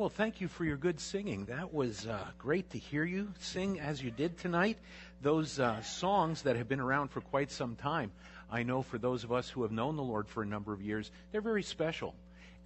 [0.00, 1.44] Well, thank you for your good singing.
[1.44, 4.78] That was uh, great to hear you sing as you did tonight.
[5.20, 8.10] Those uh, songs that have been around for quite some time,
[8.50, 10.80] I know for those of us who have known the Lord for a number of
[10.80, 12.14] years, they're very special.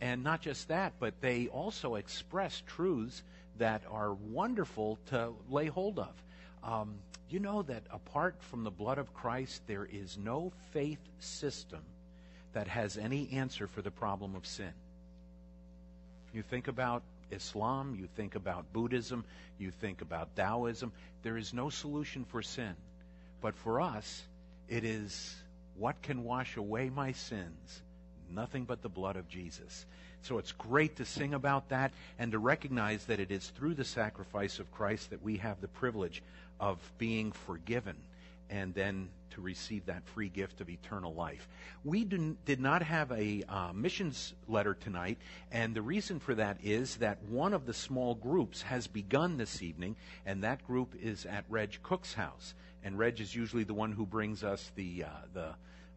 [0.00, 3.24] And not just that, but they also express truths
[3.58, 6.12] that are wonderful to lay hold of.
[6.62, 6.94] Um,
[7.28, 11.80] you know that apart from the blood of Christ, there is no faith system
[12.52, 14.72] that has any answer for the problem of sin.
[16.32, 19.24] You think about Islam, you think about Buddhism,
[19.58, 20.92] you think about Taoism.
[21.22, 22.74] There is no solution for sin.
[23.40, 24.22] But for us,
[24.68, 25.34] it is
[25.76, 27.82] what can wash away my sins?
[28.30, 29.86] Nothing but the blood of Jesus.
[30.22, 33.84] So it's great to sing about that and to recognize that it is through the
[33.84, 36.22] sacrifice of Christ that we have the privilege
[36.58, 37.96] of being forgiven
[38.54, 41.48] and then to receive that free gift of eternal life.
[41.82, 45.18] We did not have a uh, missions letter tonight,
[45.50, 49.60] and the reason for that is that one of the small groups has begun this
[49.60, 52.54] evening, and that group is at Reg Cook's house.
[52.84, 55.48] And Reg is usually the one who brings us the uh, the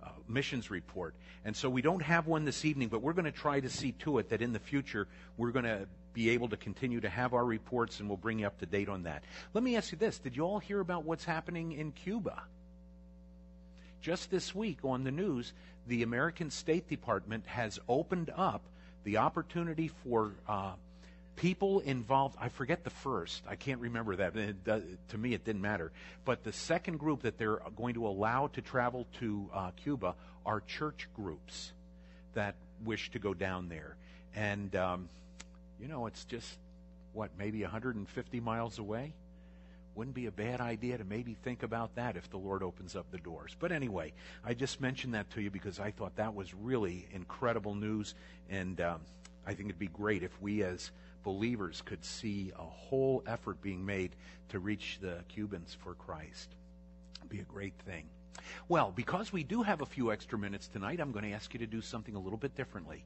[0.03, 1.13] uh, missions report.
[1.45, 3.91] And so we don't have one this evening, but we're going to try to see
[4.03, 7.35] to it that in the future we're going to be able to continue to have
[7.35, 9.23] our reports and we'll bring you up to date on that.
[9.53, 12.41] Let me ask you this Did you all hear about what's happening in Cuba?
[14.01, 15.53] Just this week on the news,
[15.85, 18.63] the American State Department has opened up
[19.03, 20.71] the opportunity for uh,
[21.35, 22.35] people involved.
[22.41, 23.43] I forget the first.
[23.47, 24.63] I can't remember that.
[24.63, 25.91] Does, to me, it didn't matter.
[26.25, 30.15] But the second group that they're going to allow to travel to uh, Cuba
[30.47, 31.73] are church groups
[32.33, 33.97] that wish to go down there.
[34.35, 35.09] And, um,
[35.79, 36.57] you know, it's just,
[37.13, 39.13] what, maybe 150 miles away?
[39.95, 43.09] Wouldn't be a bad idea to maybe think about that if the Lord opens up
[43.11, 43.55] the doors.
[43.59, 44.13] But anyway,
[44.45, 48.13] I just mentioned that to you because I thought that was really incredible news.
[48.49, 49.01] And um,
[49.45, 50.91] I think it'd be great if we as
[51.23, 54.11] believers could see a whole effort being made
[54.49, 56.49] to reach the Cubans for Christ.
[57.17, 58.05] It'd be a great thing.
[58.69, 61.59] Well, because we do have a few extra minutes tonight, I'm going to ask you
[61.59, 63.03] to do something a little bit differently.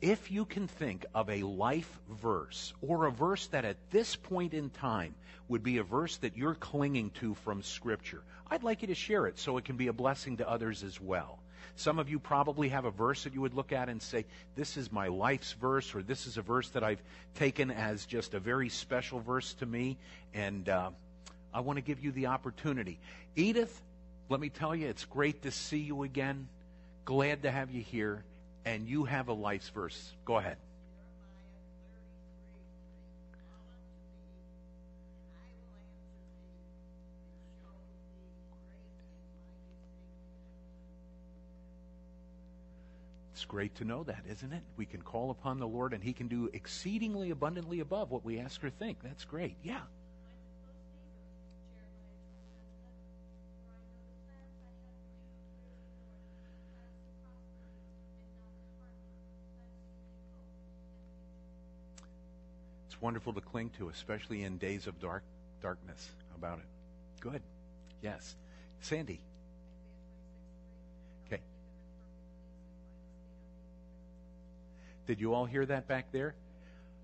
[0.00, 4.54] If you can think of a life verse or a verse that at this point
[4.54, 5.14] in time
[5.48, 9.26] would be a verse that you're clinging to from Scripture, I'd like you to share
[9.26, 11.40] it so it can be a blessing to others as well.
[11.74, 14.76] Some of you probably have a verse that you would look at and say, This
[14.76, 17.02] is my life's verse, or this is a verse that I've
[17.34, 19.96] taken as just a very special verse to me,
[20.32, 20.90] and uh,
[21.52, 23.00] I want to give you the opportunity.
[23.34, 23.80] Edith,
[24.28, 26.48] let me tell you, it's great to see you again.
[27.04, 28.24] Glad to have you here,
[28.64, 30.12] and you have a life's verse.
[30.24, 30.56] Go ahead.
[43.32, 44.62] It's great to know that, isn't it?
[44.76, 48.40] We can call upon the Lord and He can do exceedingly abundantly above what we
[48.40, 48.98] ask or think.
[49.00, 49.56] That's great.
[49.62, 49.82] Yeah.
[62.98, 65.22] It's wonderful to cling to, especially in days of dark
[65.62, 66.64] darkness about it.
[67.20, 67.42] Good.
[68.02, 68.34] Yes.
[68.80, 69.20] Sandy.
[71.28, 71.40] Okay.
[75.06, 76.34] Did you all hear that back there?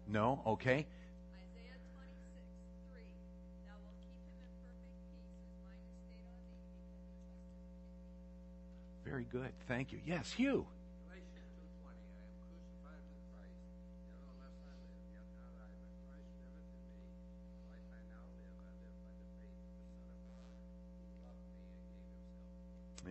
[0.09, 0.43] No?
[0.45, 0.73] Okay.
[0.73, 2.43] Isaiah 26,
[2.91, 3.01] 3.
[3.63, 4.75] Thou wilt keep him in perfect
[5.15, 5.31] peace,
[5.63, 9.11] mind is stayed on thee, because he trusteth in thee.
[9.11, 9.53] Very good.
[9.69, 10.01] Thank you.
[10.05, 10.67] Yes, Hugh.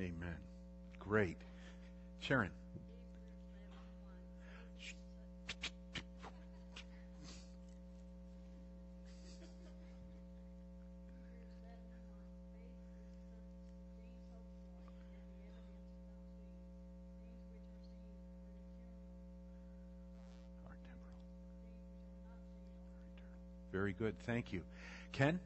[0.04, 0.36] Amen.
[1.00, 1.38] Great.
[2.20, 2.50] Sharon.
[23.72, 24.16] Very good.
[24.26, 24.62] Thank you.
[25.14, 25.40] Ken?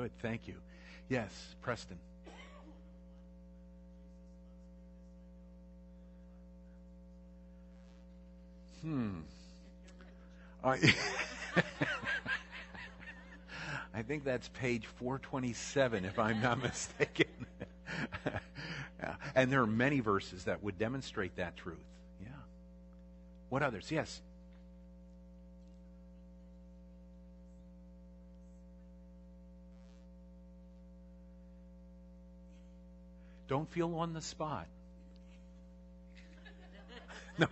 [0.00, 0.12] Good.
[0.22, 0.54] Thank you.
[1.10, 1.30] Yes,
[1.60, 1.98] Preston.
[8.80, 9.18] Hmm.
[10.64, 10.78] I
[13.92, 17.26] I think that's page 427, if I'm not mistaken.
[18.24, 18.38] yeah.
[19.34, 21.76] And there are many verses that would demonstrate that truth.
[22.22, 22.28] Yeah.
[23.50, 23.90] What others?
[23.90, 24.22] Yes.
[33.50, 34.68] Don't feel on the spot.
[37.38, 37.48] no.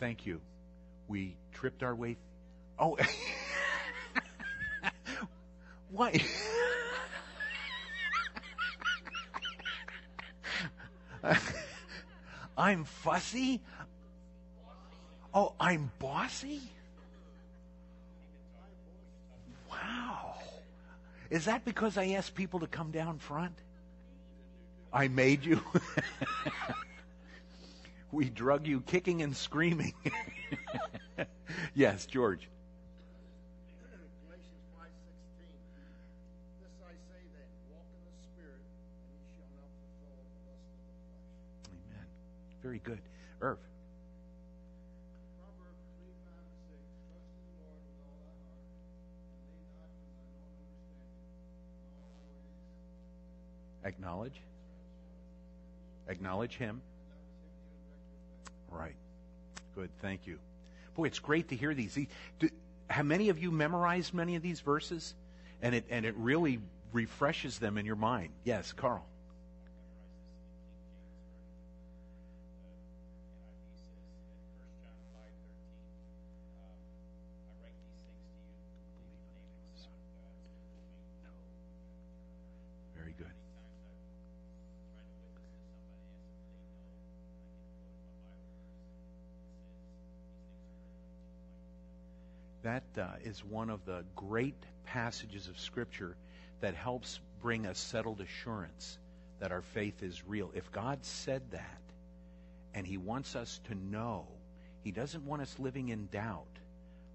[0.00, 0.40] Thank you.
[1.06, 2.16] We tripped our way.
[2.78, 2.96] Oh.
[5.90, 6.18] Why?
[12.56, 13.60] I'm fussy?
[15.34, 16.62] Oh, I'm bossy?
[21.30, 23.58] Is that because I asked people to come down front?
[24.92, 25.60] I made you?
[28.12, 29.94] we drug you kicking and screaming.
[31.74, 32.48] yes, George.
[34.22, 34.90] Galatians 5:16.
[43.42, 43.75] This
[53.86, 54.34] Acknowledge.
[56.08, 56.82] Acknowledge him.
[58.68, 58.96] Right.
[59.76, 59.90] Good.
[60.02, 60.38] Thank you.
[60.96, 61.94] Boy, it's great to hear these.
[61.94, 62.08] The-
[62.40, 62.50] do-
[62.90, 65.14] Have many of you memorized many of these verses?
[65.62, 66.58] And it and it really
[66.92, 68.32] refreshes them in your mind.
[68.44, 69.04] Yes, Carl.
[92.98, 96.16] Uh, is one of the great passages of Scripture
[96.60, 98.98] that helps bring a settled assurance
[99.40, 100.50] that our faith is real.
[100.54, 101.80] If God said that,
[102.74, 104.26] and He wants us to know,
[104.82, 106.46] He doesn't want us living in doubt,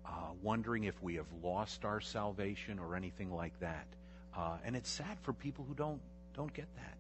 [0.05, 0.09] uh,
[0.41, 3.87] wondering if we have lost our salvation or anything like that.
[4.35, 6.01] Uh, and it's sad for people who don't
[6.33, 6.97] don't get that.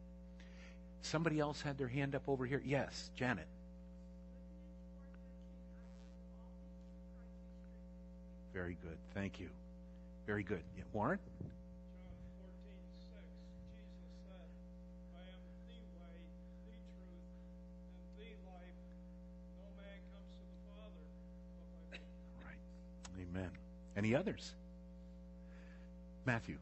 [1.01, 2.61] Somebody else had their hand up over here.
[2.65, 3.47] Yes, Janet.
[8.53, 8.97] Very good.
[9.13, 9.49] Thank you.
[10.27, 10.63] Very good.
[10.77, 11.19] Yeah, Warren?
[11.39, 12.51] John 14,
[13.79, 14.43] Jesus said,
[15.15, 16.19] I am the way,
[16.67, 18.75] the truth, and the life.
[19.55, 22.03] No man comes to the Father but by me.
[22.43, 22.61] Right.
[23.23, 23.51] Amen.
[23.95, 24.53] Any others?
[26.25, 26.57] Matthew.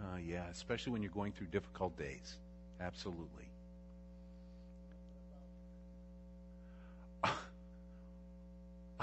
[0.00, 2.36] Uh, yeah, especially when you're going through difficult days.
[2.80, 3.49] Absolutely.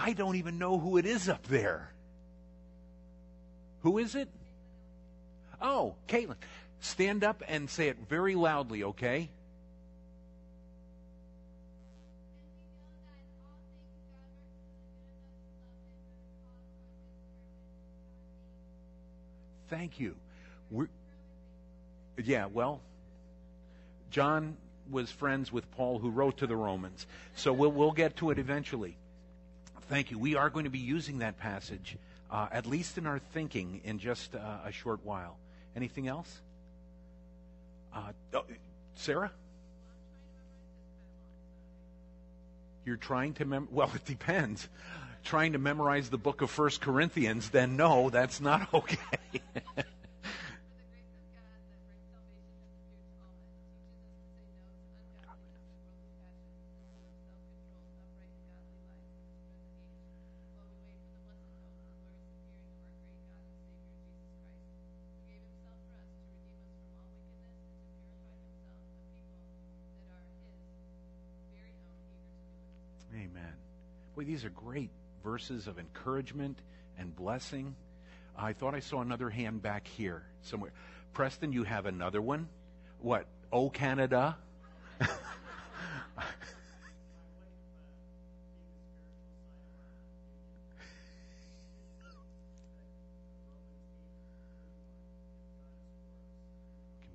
[0.08, 1.92] I don't even know who it is up there.
[3.82, 4.30] Who is it?
[5.62, 6.38] Oh, Caitlin.
[6.80, 9.28] Stand up and say it very loudly, okay?
[19.70, 20.16] Thank you.
[20.72, 20.88] We're,
[22.24, 22.80] yeah, well,
[24.10, 24.56] John
[24.90, 27.06] was friends with Paul who wrote to the Romans.
[27.36, 28.96] So we'll, we'll get to it eventually.
[29.90, 30.20] Thank you.
[30.20, 31.98] We are going to be using that passage,
[32.30, 35.38] uh, at least in our thinking, in just uh, a short while.
[35.76, 36.42] Anything else?
[37.94, 38.44] Uh, oh,
[38.96, 39.32] Sarah?
[42.86, 44.68] You're trying to mem- well, it depends.
[45.24, 48.98] Trying to memorize the book of First Corinthians, then no, that's not okay.
[74.38, 74.92] These are great
[75.24, 76.60] verses of encouragement
[77.00, 77.76] and blessing.
[78.38, 80.74] I thought I saw another hand back here somewhere.
[81.12, 82.48] Preston, you have another one?
[83.00, 83.26] What?
[83.52, 84.38] Oh, Canada?
[85.00, 85.10] can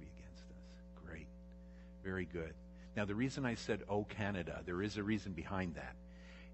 [0.01, 1.05] be against us.
[1.07, 1.29] Great.
[2.03, 2.55] Very good.
[2.97, 5.95] Now, the reason I said, oh, Canada, there is a reason behind that.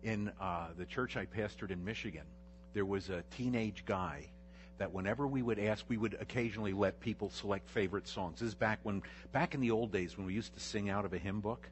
[0.02, 2.24] In uh, the church I pastored in Michigan,
[2.72, 4.28] there was a teenage guy
[4.78, 8.40] that whenever we would ask, we would occasionally let people select favorite songs.
[8.40, 9.02] This is back when,
[9.32, 11.68] back in the old days when we used to sing out of a hymn book.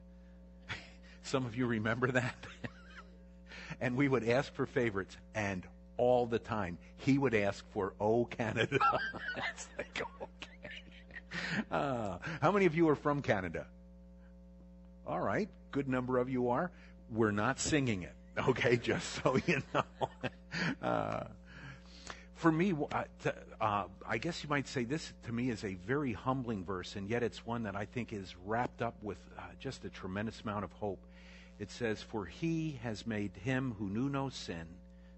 [1.23, 2.35] Some of you remember that?
[3.81, 5.65] and we would ask for favorites, and
[5.97, 8.79] all the time he would ask for "Oh Canada."
[9.37, 10.71] it's like okay.
[11.71, 13.67] Uh, how many of you are from Canada?
[15.07, 16.71] All right, good number of you are.
[17.11, 18.77] We're not singing it, okay?
[18.83, 20.09] Just so you know.
[20.83, 21.25] Uh,
[22.35, 25.75] for me, uh, to, uh, I guess you might say this to me is a
[25.75, 29.43] very humbling verse, and yet it's one that I think is wrapped up with uh,
[29.59, 31.01] just a tremendous amount of hope.
[31.59, 34.67] It says, For he has made him who knew no sin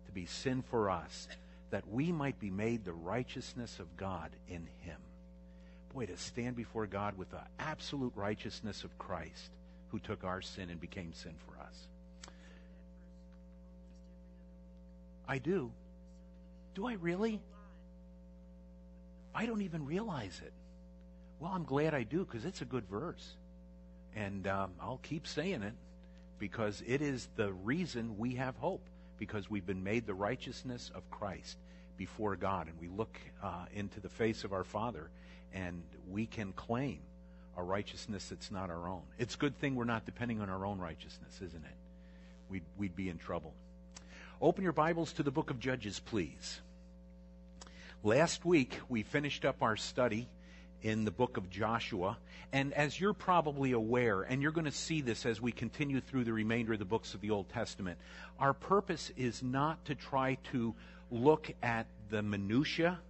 [0.06, 1.28] to be sin for us,
[1.70, 5.00] that we might be made the righteousness of God in him.
[5.92, 9.50] Boy, to stand before God with the absolute righteousness of Christ,
[9.88, 11.57] who took our sin and became sin for us.
[15.28, 15.70] I do.
[16.74, 17.40] Do I really?
[19.34, 20.52] I don't even realize it.
[21.38, 23.36] Well, I'm glad I do because it's a good verse.
[24.16, 25.74] And um, I'll keep saying it
[26.38, 31.08] because it is the reason we have hope because we've been made the righteousness of
[31.10, 31.58] Christ
[31.96, 32.68] before God.
[32.68, 35.10] And we look uh, into the face of our Father
[35.52, 37.00] and we can claim
[37.56, 39.02] a righteousness that's not our own.
[39.18, 41.76] It's a good thing we're not depending on our own righteousness, isn't it?
[42.48, 43.52] We'd, we'd be in trouble.
[44.40, 46.60] Open your Bibles to the book of Judges, please.
[48.04, 50.28] Last week, we finished up our study
[50.80, 52.16] in the book of Joshua.
[52.52, 56.22] And as you're probably aware, and you're going to see this as we continue through
[56.22, 57.98] the remainder of the books of the Old Testament,
[58.38, 60.72] our purpose is not to try to
[61.10, 63.00] look at the minutiae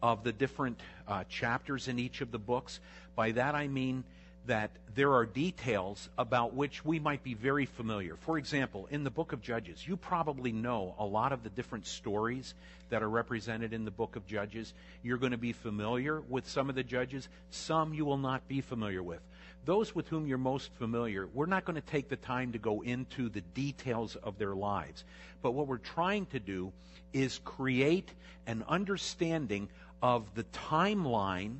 [0.00, 0.78] of the different
[1.08, 2.78] uh, chapters in each of the books.
[3.16, 4.04] By that I mean
[4.46, 8.16] that there are details about which we might be very familiar.
[8.16, 11.86] For example, in the book of Judges, you probably know a lot of the different
[11.86, 12.54] stories
[12.88, 14.72] that are represented in the book of Judges.
[15.02, 18.60] You're going to be familiar with some of the judges, some you will not be
[18.60, 19.20] familiar with.
[19.64, 22.82] Those with whom you're most familiar, we're not going to take the time to go
[22.82, 25.04] into the details of their lives.
[25.42, 26.72] But what we're trying to do
[27.12, 28.12] is create
[28.46, 29.68] an understanding
[30.00, 31.56] of the timeline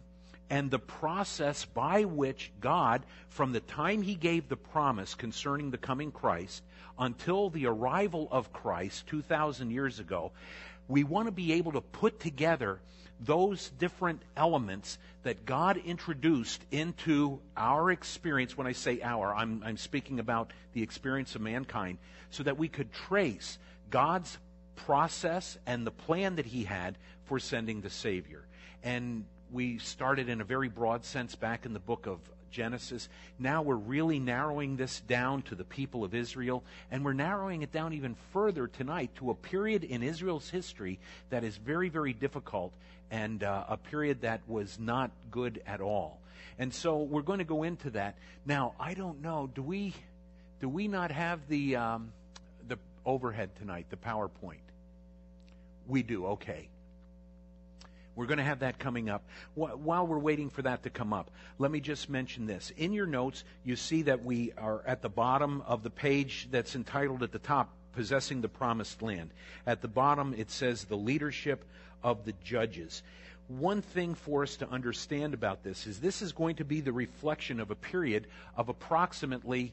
[0.48, 5.78] and the process by which God, from the time He gave the promise concerning the
[5.78, 6.62] coming Christ
[6.98, 10.32] until the arrival of Christ 2,000 years ago,
[10.88, 12.80] we want to be able to put together
[13.18, 18.56] those different elements that God introduced into our experience.
[18.56, 21.98] When I say our, I'm, I'm speaking about the experience of mankind,
[22.30, 23.58] so that we could trace
[23.90, 24.38] God's
[24.76, 28.44] process and the plan that He had for sending the Savior.
[28.82, 29.24] And
[29.56, 32.18] we started in a very broad sense back in the book of
[32.50, 33.08] Genesis.
[33.38, 37.72] Now we're really narrowing this down to the people of Israel, and we're narrowing it
[37.72, 40.98] down even further tonight to a period in Israel's history
[41.30, 42.74] that is very, very difficult
[43.10, 46.20] and uh, a period that was not good at all.
[46.58, 48.18] And so we're going to go into that.
[48.44, 49.94] Now, I don't know, do we
[50.60, 52.12] do we not have the um,
[52.68, 54.66] the overhead tonight, the PowerPoint?
[55.86, 56.26] We do.
[56.26, 56.68] Okay.
[58.16, 59.22] We're going to have that coming up.
[59.54, 62.72] While we're waiting for that to come up, let me just mention this.
[62.76, 66.74] In your notes, you see that we are at the bottom of the page that's
[66.74, 69.30] entitled at the top, Possessing the Promised Land.
[69.66, 71.64] At the bottom, it says the leadership
[72.02, 73.02] of the judges.
[73.48, 76.92] One thing for us to understand about this is this is going to be the
[76.92, 79.72] reflection of a period of approximately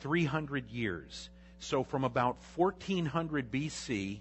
[0.00, 1.30] 300 years.
[1.58, 4.18] So from about 1400 BC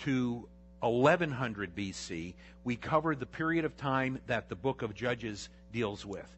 [0.00, 0.48] to
[0.80, 6.28] 1100 BC, we covered the period of time that the book of Judges deals with.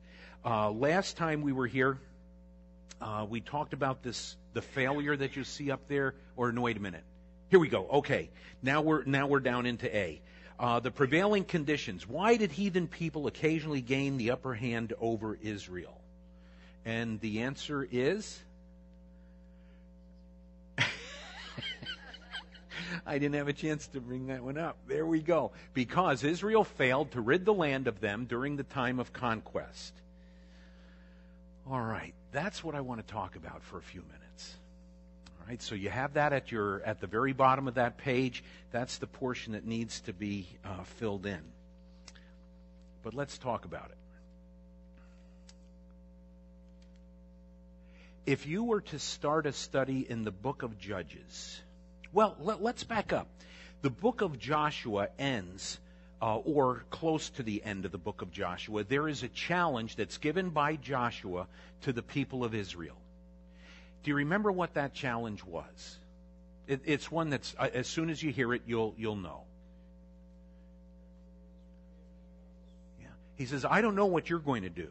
[0.44, 1.98] Uh, last time we were here,
[3.00, 6.14] uh, we talked about this the failure that you see up there.
[6.36, 7.04] Or no, wait a minute.
[7.48, 7.86] Here we go.
[7.88, 8.30] Okay,
[8.62, 10.20] now we're now we're down into A.
[10.58, 12.06] Uh, the prevailing conditions.
[12.06, 16.00] Why did heathen people occasionally gain the upper hand over Israel?
[16.84, 18.38] And the answer is
[23.06, 24.76] I didn't have a chance to bring that one up.
[24.86, 25.52] There we go.
[25.74, 29.94] Because Israel failed to rid the land of them during the time of conquest.
[31.70, 34.56] All right, that's what I want to talk about for a few minutes.
[35.40, 38.42] All right, so you have that at your at the very bottom of that page.
[38.72, 41.40] That's the portion that needs to be uh, filled in.
[43.02, 43.96] But let's talk about it.
[48.26, 51.60] If you were to start a study in the book of Judges,
[52.12, 53.28] well, let, us back up.
[53.82, 55.78] The book of Joshua ends,
[56.20, 58.84] uh, or close to the end of the book of Joshua.
[58.84, 61.46] There is a challenge that's given by Joshua
[61.82, 62.96] to the people of Israel.
[64.02, 65.98] Do you remember what that challenge was?
[66.66, 69.42] It, it's one that's, uh, as soon as you hear it, you'll, you'll know.
[73.00, 73.08] Yeah.
[73.36, 74.88] He says, I don't know what you're going to do,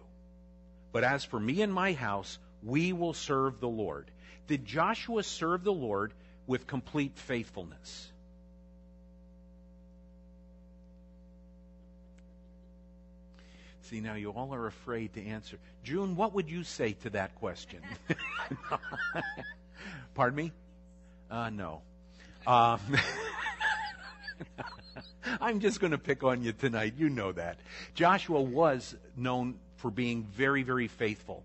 [0.92, 4.10] but as for me and my house, we will serve the Lord.
[4.48, 6.12] Did Joshua serve the Lord
[6.50, 8.10] with complete faithfulness.
[13.84, 15.60] See, now you all are afraid to answer.
[15.84, 17.82] June, what would you say to that question?
[20.16, 20.52] Pardon me?
[21.30, 21.82] Uh, no.
[22.48, 22.80] Um,
[25.40, 26.96] I'm just going to pick on you tonight.
[26.98, 27.60] You know that.
[27.94, 31.44] Joshua was known for being very, very faithful.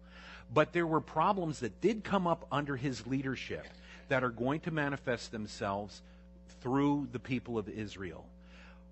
[0.50, 3.66] But there were problems that did come up under his leadership
[4.08, 6.02] that are going to manifest themselves
[6.61, 8.25] through the people of Israel.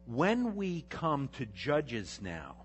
[0.07, 2.57] When we come to Judges now,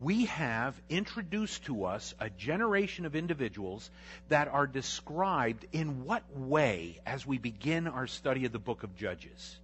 [0.00, 3.90] we have introduced to us a generation of individuals
[4.28, 8.96] that are described in what way as we begin our study of the book of
[8.96, 9.58] Judges.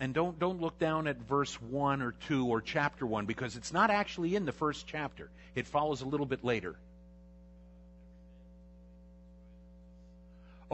[0.00, 3.72] And don't, don't look down at verse 1 or 2 or chapter 1 because it's
[3.72, 5.30] not actually in the first chapter.
[5.54, 6.74] It follows a little bit later.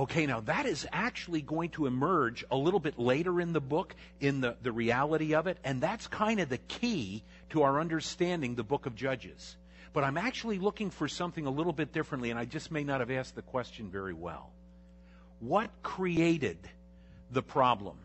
[0.00, 3.94] Okay, now that is actually going to emerge a little bit later in the book,
[4.18, 8.54] in the, the reality of it, and that's kind of the key to our understanding
[8.54, 9.58] the book of Judges.
[9.92, 13.00] But I'm actually looking for something a little bit differently, and I just may not
[13.00, 14.48] have asked the question very well.
[15.38, 16.56] What created
[17.30, 17.98] the problem?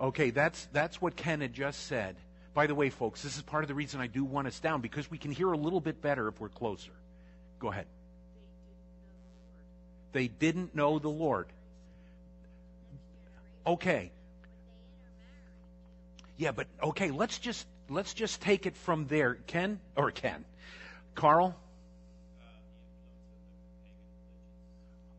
[0.00, 2.14] Okay, that's, that's what Ken had just said.
[2.54, 4.80] By the way, folks, this is part of the reason I do want us down,
[4.80, 6.92] because we can hear a little bit better if we're closer.
[7.58, 7.86] Go ahead.
[10.14, 11.48] They didn't know the Lord.
[13.66, 14.12] Okay.
[16.36, 19.34] Yeah, but okay, let's just let's just take it from there.
[19.48, 20.44] Ken or Ken.
[21.16, 21.56] Carl?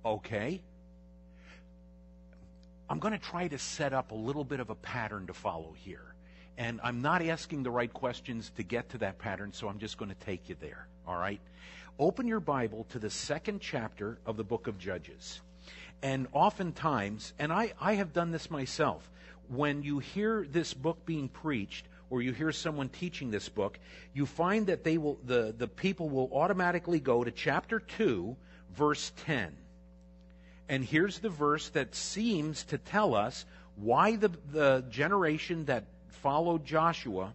[0.05, 0.61] Okay.
[2.89, 5.73] I'm going to try to set up a little bit of a pattern to follow
[5.77, 6.15] here.
[6.57, 9.97] And I'm not asking the right questions to get to that pattern, so I'm just
[9.97, 10.87] going to take you there.
[11.05, 11.41] All right?
[11.97, 15.39] Open your Bible to the second chapter of the book of Judges.
[16.03, 19.09] And oftentimes, and I, I have done this myself,
[19.47, 23.79] when you hear this book being preached, or you hear someone teaching this book,
[24.13, 28.35] you find that they will the, the people will automatically go to chapter 2,
[28.75, 29.55] verse 10.
[30.67, 33.45] And here's the verse that seems to tell us
[33.77, 37.33] why the, the generation that followed Joshua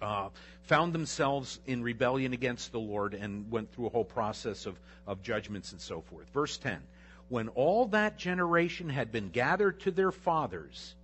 [0.00, 0.28] uh,
[0.62, 5.22] found themselves in rebellion against the Lord and went through a whole process of, of
[5.22, 6.28] judgments and so forth.
[6.30, 6.80] Verse 10
[7.28, 10.94] When all that generation had been gathered to their fathers,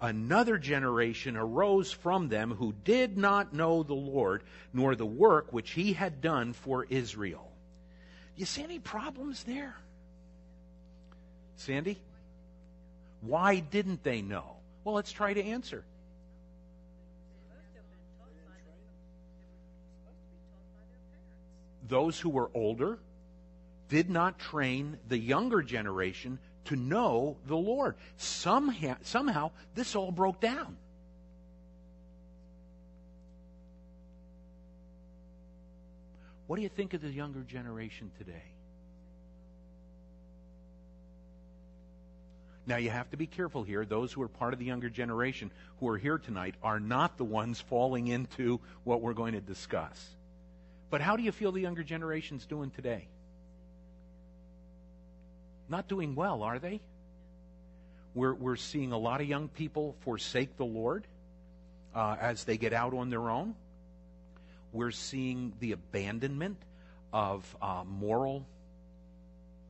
[0.00, 5.72] another generation arose from them who did not know the Lord, nor the work which
[5.72, 7.50] he had done for Israel.
[8.36, 9.74] You see any problems there?
[11.56, 11.98] Sandy?
[13.20, 14.56] Why didn't they know?
[14.84, 15.84] Well, let's try to answer.
[21.88, 22.98] Those who were older
[23.88, 27.96] did not train the younger generation to know the Lord.
[28.16, 30.76] Somehow, somehow this all broke down.
[36.46, 38.42] What do you think of the younger generation today?
[42.66, 43.86] Now, you have to be careful here.
[43.86, 47.24] Those who are part of the younger generation who are here tonight are not the
[47.24, 50.17] ones falling into what we're going to discuss.
[50.90, 53.08] But how do you feel the younger generation's doing today?
[55.68, 56.80] Not doing well, are they?
[58.14, 61.06] We're, we're seeing a lot of young people forsake the Lord
[61.94, 63.54] uh, as they get out on their own.
[64.72, 66.56] We're seeing the abandonment
[67.12, 68.46] of uh, moral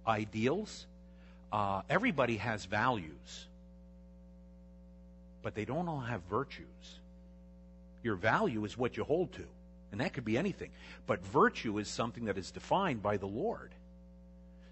[0.07, 0.87] ideals.
[1.53, 3.47] Uh, everybody has values,
[5.43, 6.67] but they don't all have virtues.
[8.03, 9.45] Your value is what you hold to,
[9.91, 10.71] and that could be anything.
[11.07, 13.75] But virtue is something that is defined by the Lord.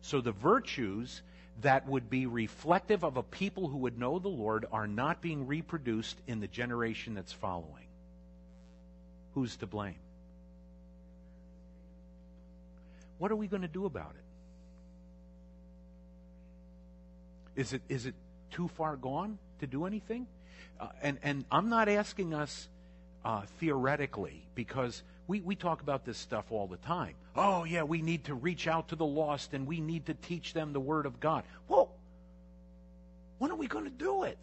[0.02, 1.22] So the virtues
[1.62, 5.46] that would be reflective of a people who would know the Lord are not being
[5.46, 7.86] reproduced in the generation that's following.
[9.34, 9.96] Who's to blame?
[13.18, 14.22] What are we going to do about it?
[17.60, 18.14] Is it is it
[18.50, 20.26] too far gone to do anything?
[20.78, 22.68] Uh, and and I'm not asking us
[23.26, 27.14] uh, theoretically because we, we talk about this stuff all the time.
[27.34, 30.54] Oh, yeah, we need to reach out to the lost and we need to teach
[30.54, 31.42] them the Word of God.
[31.66, 31.90] Well,
[33.38, 34.38] when are we going to do it?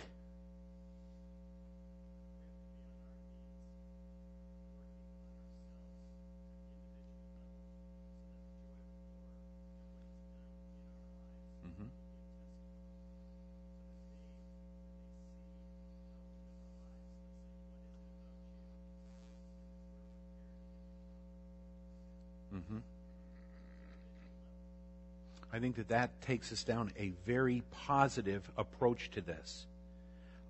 [25.73, 29.65] Think that that takes us down a very positive approach to this.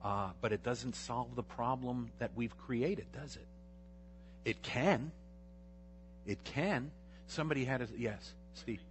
[0.03, 3.47] uh, but it doesn't solve the problem that we've created, does it?
[4.43, 5.11] It can.
[6.25, 6.91] It can.
[7.27, 8.81] Somebody had a yes, Steve.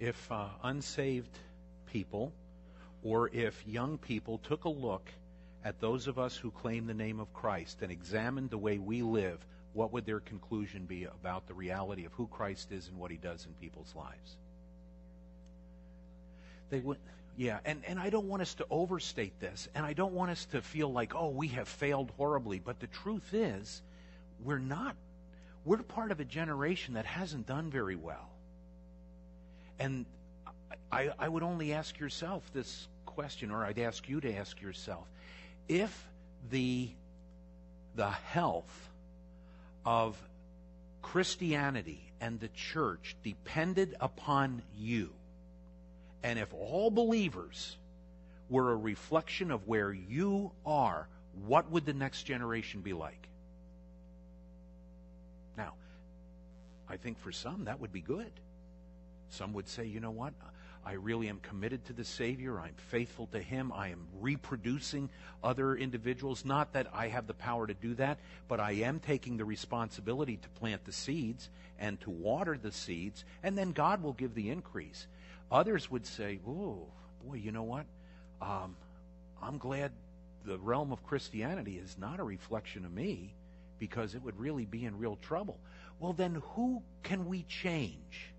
[0.00, 1.36] If uh, unsaved
[1.86, 2.32] people
[3.02, 5.10] or if young people took a look
[5.64, 9.02] at those of us who claim the name of Christ and examined the way we
[9.02, 13.10] live, what would their conclusion be about the reality of who Christ is and what
[13.10, 14.36] he does in people's lives?
[16.70, 16.98] They would
[17.38, 20.44] yeah, and, and I don't want us to overstate this, and I don't want us
[20.46, 22.58] to feel like, oh, we have failed horribly.
[22.58, 23.80] But the truth is,
[24.42, 24.96] we're not.
[25.64, 28.28] We're part of a generation that hasn't done very well.
[29.78, 30.06] And
[30.90, 35.06] I, I would only ask yourself this question, or I'd ask you to ask yourself
[35.68, 36.08] if
[36.50, 36.88] the,
[37.94, 38.90] the health
[39.84, 40.16] of
[41.02, 45.12] Christianity and the church depended upon you,
[46.22, 47.76] and if all believers
[48.50, 51.06] were a reflection of where you are,
[51.46, 53.28] what would the next generation be like?
[55.56, 55.74] Now,
[56.88, 58.32] I think for some that would be good.
[59.28, 60.32] Some would say, you know what?
[60.84, 62.58] I really am committed to the Savior.
[62.58, 63.72] I'm faithful to Him.
[63.74, 65.10] I am reproducing
[65.44, 66.46] other individuals.
[66.46, 70.38] Not that I have the power to do that, but I am taking the responsibility
[70.38, 74.48] to plant the seeds and to water the seeds, and then God will give the
[74.50, 75.06] increase.
[75.50, 76.86] Others would say, "Whoa,
[77.22, 77.84] boy, you know what?
[78.40, 78.76] Um,
[79.42, 79.92] I'm glad
[80.44, 83.34] the realm of Christianity is not a reflection of me,
[83.78, 85.60] because it would really be in real trouble."
[86.00, 88.32] Well, then, who can we change?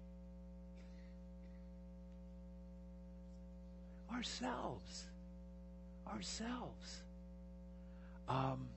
[4.19, 5.05] Ourselves.
[6.13, 7.01] Ourselves.
[8.27, 8.67] Um,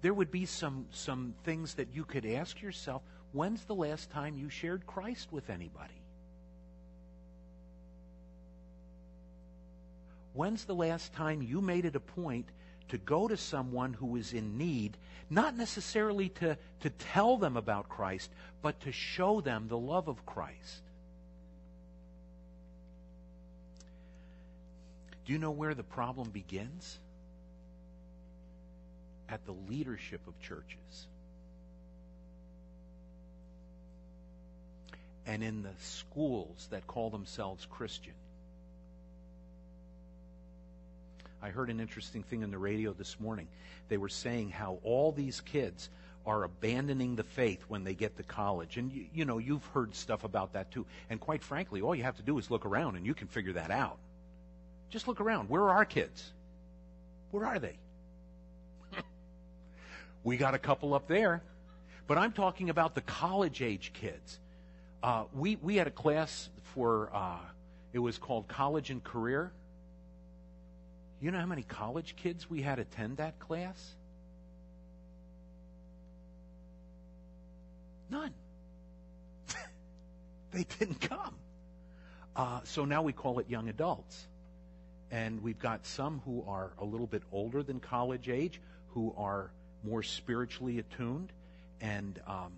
[0.00, 4.38] there would be some, some things that you could ask yourself when's the last time
[4.38, 6.00] you shared Christ with anybody?
[10.32, 12.46] When's the last time you made it a point
[12.88, 14.96] to go to someone who is in need,
[15.28, 18.30] not necessarily to, to tell them about Christ,
[18.62, 20.82] but to show them the love of Christ?
[25.24, 26.98] Do you know where the problem begins?
[29.28, 31.06] At the leadership of churches.
[35.26, 38.12] And in the schools that call themselves Christian.
[41.42, 43.48] I heard an interesting thing in the radio this morning.
[43.88, 45.88] They were saying how all these kids
[46.26, 48.76] are abandoning the faith when they get to college.
[48.76, 50.86] And you, you know, you've heard stuff about that too.
[51.10, 53.52] And quite frankly, all you have to do is look around and you can figure
[53.54, 53.98] that out.
[54.90, 55.48] Just look around.
[55.48, 56.32] Where are our kids?
[57.30, 57.76] Where are they?
[60.24, 61.42] we got a couple up there.
[62.06, 64.38] But I'm talking about the college age kids.
[65.02, 67.38] Uh, we, we had a class for, uh,
[67.92, 69.52] it was called College and Career.
[71.20, 73.94] You know how many college kids we had attend that class?
[78.10, 78.34] None.
[80.52, 81.34] they didn't come.
[82.36, 84.26] Uh, so now we call it young adults.
[85.10, 89.50] And we've got some who are a little bit older than college age, who are
[89.82, 91.32] more spiritually attuned
[91.80, 92.52] and um,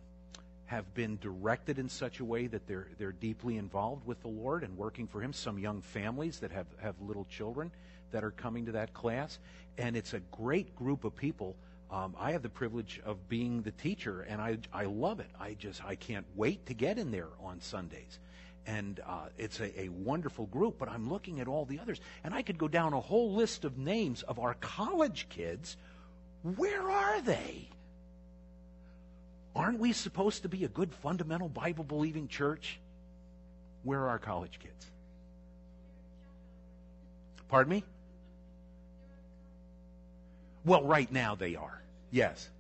[0.67, 4.63] have been directed in such a way that they're, they're deeply involved with the Lord
[4.63, 5.33] and working for Him.
[5.33, 7.71] Some young families that have, have little children
[8.13, 9.39] that are coming to that class.
[9.79, 11.57] And it's a great group of people.
[11.91, 15.31] Um, I have the privilege of being the teacher, and I, I love it.
[15.39, 18.19] I just I can't wait to get in there on Sundays
[18.67, 22.01] and uh, it's a, a, wonderful group, but I'm looking at all the others.
[22.25, 25.77] And I could go down a whole list of names of our college kids.
[26.43, 27.69] Where are they?
[29.55, 32.79] Aren't we supposed to be a good, fundamental, Bible believing church?
[33.85, 34.87] Where are our college kids?
[37.49, 37.85] Pardon me?
[40.65, 41.81] Well, right now they are.
[42.11, 42.51] Yes.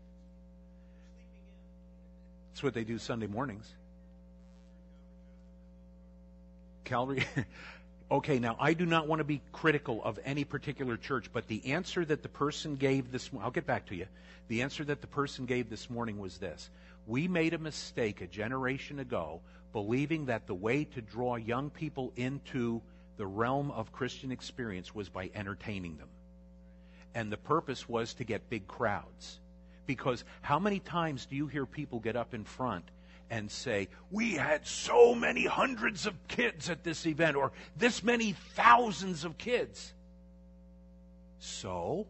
[2.52, 3.68] That's what they do Sunday mornings.
[6.86, 7.24] Calvary.
[8.10, 11.72] okay, now I do not want to be critical of any particular church, but the
[11.72, 14.06] answer that the person gave this I'll get back to you.
[14.48, 16.70] The answer that the person gave this morning was this.
[17.06, 22.12] We made a mistake a generation ago believing that the way to draw young people
[22.16, 22.80] into
[23.16, 26.08] the realm of Christian experience was by entertaining them.
[27.14, 29.38] And the purpose was to get big crowds.
[29.86, 32.84] Because how many times do you hear people get up in front
[33.30, 38.32] and say, We had so many hundreds of kids at this event, or this many
[38.54, 39.92] thousands of kids?
[41.38, 42.06] So,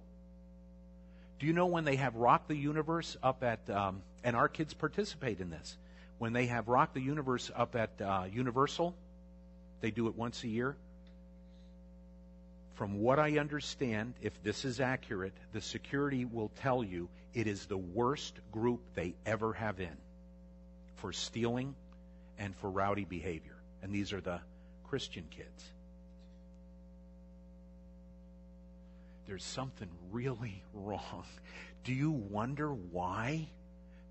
[1.38, 4.74] do you know when they have Rock the Universe up at, um, and our kids
[4.74, 5.76] participate in this,
[6.18, 8.94] when they have Rock the Universe up at uh, Universal,
[9.80, 10.76] they do it once a year.
[12.74, 17.66] From what I understand, if this is accurate, the security will tell you it is
[17.66, 19.96] the worst group they ever have in
[20.96, 21.74] for stealing
[22.38, 23.56] and for rowdy behavior.
[23.82, 24.40] And these are the
[24.84, 25.64] Christian kids.
[29.26, 31.24] There's something really wrong.
[31.84, 33.48] Do you wonder why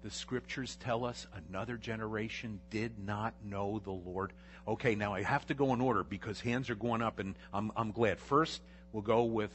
[0.03, 4.33] the scriptures tell us another generation did not know the Lord?
[4.67, 7.71] Okay, now I have to go in order because hands are going up and I'm,
[7.75, 8.19] I'm glad.
[8.19, 9.51] First, we'll go with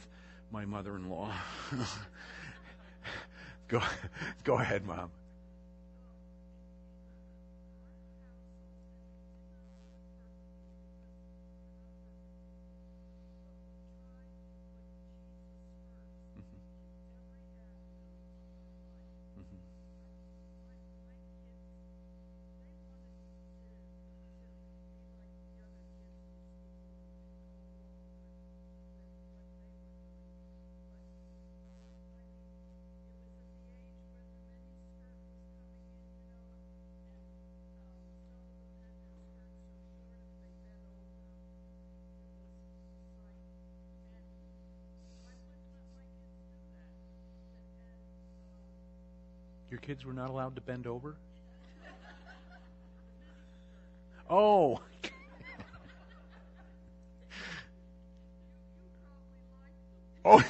[0.51, 1.33] my mother in law.
[3.67, 3.81] go,
[4.43, 5.11] go ahead, Mom.
[49.91, 51.17] Kids were not allowed to bend over?
[54.29, 54.79] Oh.
[60.23, 60.39] oh.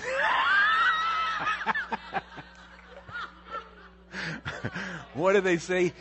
[5.15, 5.91] what did they say?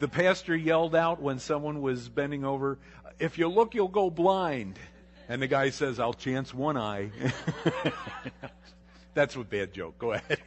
[0.00, 2.78] The pastor yelled out when someone was bending over,
[3.20, 4.76] If you look, you'll go blind.
[5.28, 7.12] And the guy says, I'll chance one eye.
[9.14, 9.98] That's a bad joke.
[9.98, 10.40] Go ahead.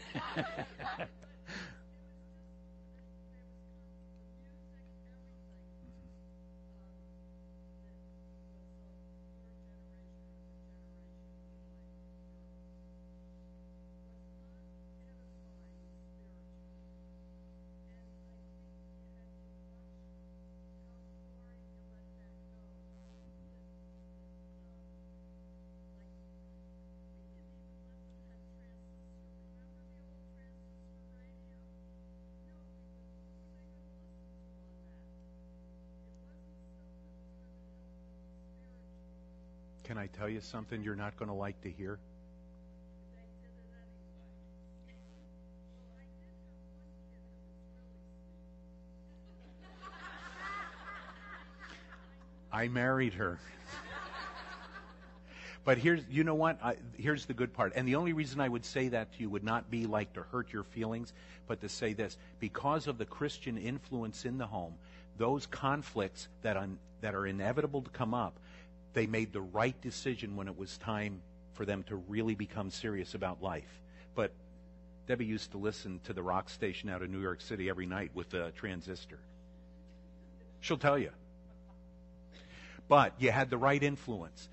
[40.17, 41.99] Tell you something you're not going to like to hear?
[52.51, 53.39] I married her.
[55.65, 56.57] But here's, you know what?
[56.63, 57.73] I, here's the good part.
[57.75, 60.23] And the only reason I would say that to you would not be like to
[60.23, 61.13] hurt your feelings,
[61.47, 62.17] but to say this.
[62.39, 64.73] Because of the Christian influence in the home,
[65.17, 68.39] those conflicts that, un, that are inevitable to come up,
[68.93, 71.21] they made the right decision when it was time
[71.53, 73.81] for them to really become serious about life.
[74.15, 74.31] But
[75.07, 78.11] Debbie used to listen to the rock station out of New York City every night
[78.13, 79.19] with the transistor.
[80.61, 81.11] She'll tell you.
[82.87, 84.49] But you had the right influence.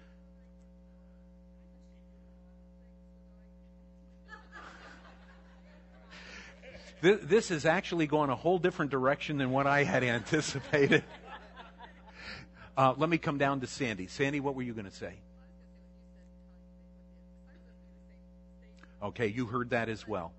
[7.02, 11.04] This is actually going a whole different direction than what I had anticipated.
[12.76, 14.06] Uh, let me come down to Sandy.
[14.06, 15.14] Sandy, what were you going to say?
[19.02, 20.32] Okay, you heard that as well.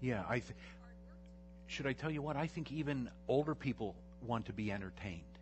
[0.00, 0.52] Yeah, I th-
[1.66, 2.36] should I tell you what?
[2.36, 5.33] I think even older people want to be entertained.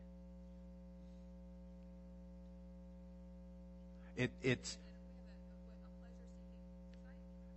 [4.22, 4.78] It, it's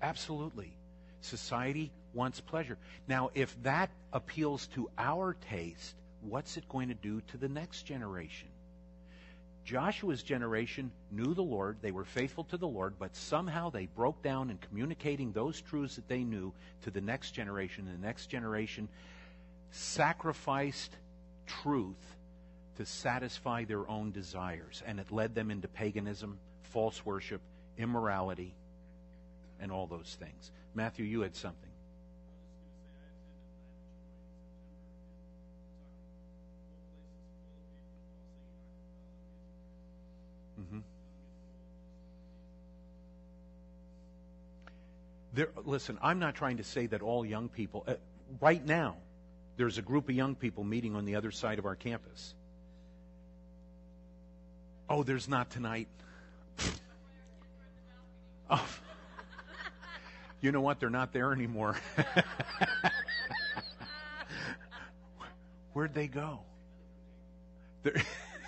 [0.01, 0.71] Absolutely.
[1.21, 2.77] Society wants pleasure.
[3.07, 7.83] Now, if that appeals to our taste, what's it going to do to the next
[7.83, 8.47] generation?
[9.63, 14.21] Joshua's generation knew the Lord, they were faithful to the Lord, but somehow they broke
[14.21, 17.87] down in communicating those truths that they knew to the next generation.
[17.87, 18.87] And the next generation
[19.71, 20.95] sacrificed
[21.47, 22.15] truth
[22.77, 24.83] to satisfy their own desires.
[24.85, 26.37] And it led them into paganism,
[26.75, 27.39] false worship,
[27.77, 28.53] immorality,
[29.61, 30.51] and all those things.
[30.73, 31.69] Matthew, you had something.
[40.59, 40.79] Mm-hmm.
[45.33, 47.85] There, listen, I'm not trying to say that all young people.
[47.87, 47.93] Uh,
[48.41, 48.97] right now,
[49.55, 52.35] there's a group of young people meeting on the other side of our campus.
[54.89, 55.87] Oh, there's not tonight.
[58.49, 58.67] Oh.
[60.41, 60.79] You know what?
[60.79, 61.75] They're not there anymore.
[65.73, 66.39] Where'd they go?
[67.83, 68.01] They're,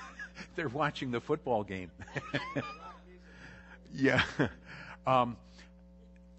[0.56, 1.92] they're watching the football game.
[3.94, 4.24] yeah.
[5.06, 5.38] Um,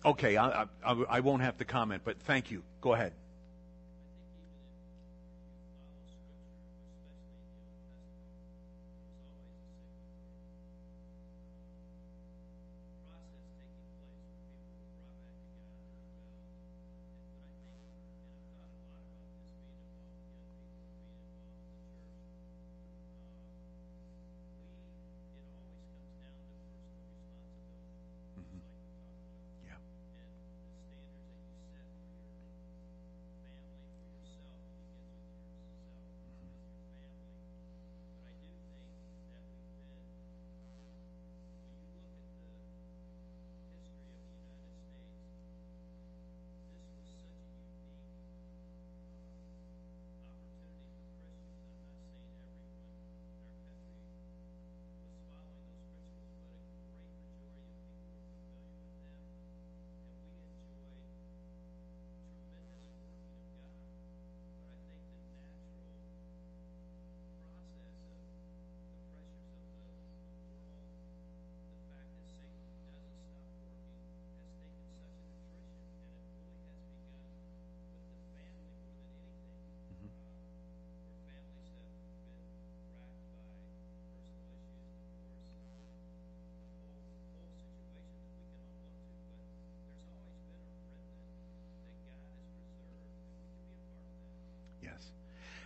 [0.04, 2.62] okay, I, I, I won't have to comment, but thank you.
[2.81, 3.12] Go ahead.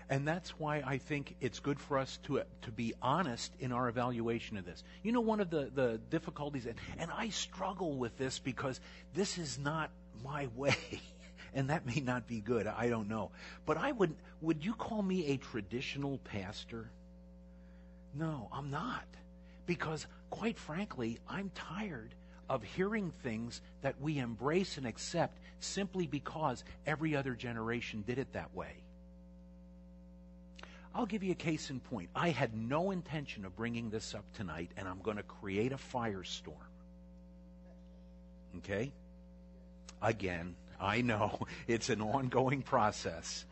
[0.08, 3.88] And that's why I think it's good for us to, to be honest in our
[3.88, 4.82] evaluation of this.
[5.02, 8.80] You know, one of the, the difficulties, and, and I struggle with this because
[9.14, 9.90] this is not
[10.24, 10.76] my way.
[11.54, 12.66] And that may not be good.
[12.66, 13.30] I don't know.
[13.66, 16.90] But I would, would you call me a traditional pastor?
[18.14, 19.04] No, I'm not.
[19.66, 22.14] Because, quite frankly, I'm tired
[22.48, 28.32] of hearing things that we embrace and accept simply because every other generation did it
[28.32, 28.81] that way.
[30.94, 32.10] I'll give you a case in point.
[32.14, 35.76] I had no intention of bringing this up tonight, and I'm going to create a
[35.76, 36.54] firestorm.
[38.58, 38.92] Okay?
[40.02, 43.44] Again, I know it's an ongoing process.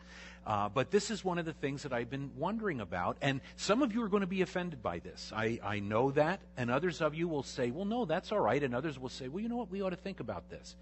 [0.45, 3.17] Uh, but this is one of the things that I've been wondering about.
[3.21, 5.31] And some of you are going to be offended by this.
[5.35, 6.41] I, I know that.
[6.57, 8.61] And others of you will say, well, no, that's all right.
[8.61, 9.69] And others will say, well, you know what?
[9.69, 10.75] We ought to think about this.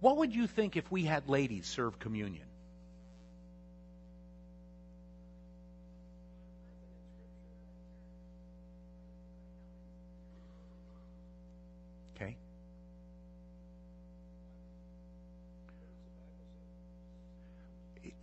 [0.00, 2.46] What would you think if we had ladies serve communion?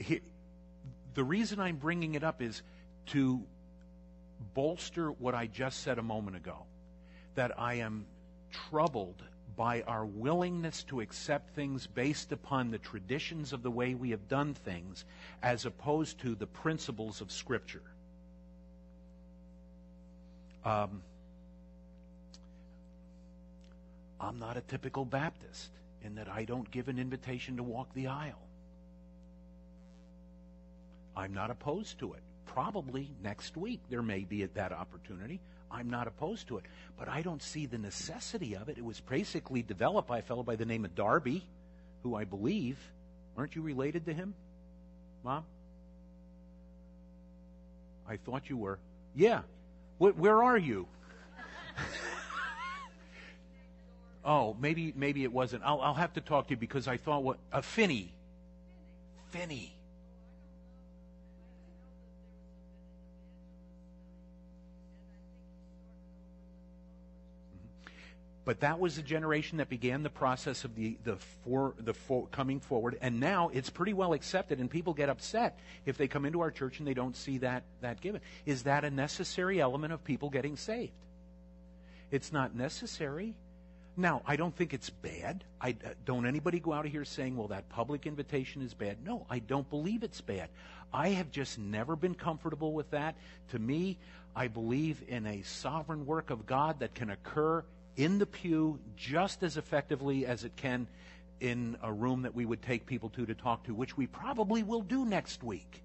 [0.04, 0.22] He-
[1.13, 2.62] the reason I'm bringing it up is
[3.08, 3.46] to
[4.54, 6.66] bolster what I just said a moment ago
[7.36, 8.06] that I am
[8.52, 9.24] troubled
[9.56, 14.28] by our willingness to accept things based upon the traditions of the way we have
[14.28, 15.06] done things
[15.41, 17.84] as opposed to the principles of Scripture.
[20.66, 21.04] Um,
[24.20, 25.70] I'm not a typical Baptist
[26.04, 28.41] in that I don't give an invitation to walk the aisle.
[31.16, 32.22] I'm not opposed to it.
[32.45, 35.39] Probably next week there may be that opportunity.
[35.72, 36.66] I'm not opposed to it.
[36.97, 38.78] But I don't see the necessity of it.
[38.78, 41.43] It was basically developed by a fellow by the name of Darby,
[42.03, 42.78] who I believe,
[43.38, 44.34] aren't you related to him,
[45.24, 45.43] Mom?
[48.07, 48.80] I thought you were.
[49.16, 49.41] Yeah.
[49.97, 50.88] Wh- where are you?
[54.26, 55.64] Oh, maybe maybe it wasn't.
[55.66, 58.14] I'll I'll have to talk to you because I thought what a uh, Finney.
[59.32, 59.76] Finney.
[68.46, 72.28] But that was the generation that began the process of the the for the for,
[72.28, 76.26] coming forward, and now it's pretty well accepted, and people get upset if they come
[76.26, 78.20] into our church and they don't see that that given.
[78.46, 80.91] Is that a necessary element of people getting saved?
[82.12, 83.34] It's not necessary.
[83.96, 85.44] Now, I don't think it's bad.
[85.62, 88.98] I uh, don't anybody go out of here saying, "Well, that public invitation is bad."
[89.06, 90.50] No, I don't believe it's bad.
[90.91, 93.16] I have just never been comfortable with that.
[93.52, 93.98] To me,
[94.36, 97.64] I believe in a sovereign work of God that can occur
[97.96, 100.88] in the pew just as effectively as it can
[101.39, 104.64] in a room that we would take people to to talk to, which we probably
[104.64, 105.84] will do next week.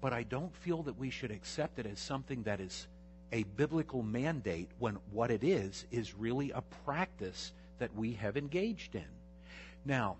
[0.00, 2.86] But I don't feel that we should accept it as something that is
[3.32, 8.94] a biblical mandate when what it is is really a practice that we have engaged
[8.94, 9.06] in.
[9.84, 10.16] Now,